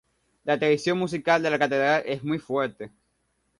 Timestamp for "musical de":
0.97-1.51